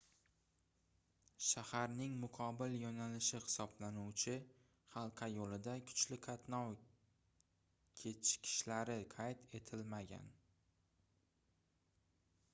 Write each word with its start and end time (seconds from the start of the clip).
shaharning 1.47 2.13
muqobil 2.21 2.77
yoʻnalishi 2.83 3.41
hisoblanuvchi 3.43 4.33
halqa 4.95 5.29
yoʻlida 5.33 5.75
kuchli 5.91 6.19
qatnov 6.27 6.73
kechikishlari 8.05 8.95
qayd 9.15 9.45
etilmagan 9.61 10.33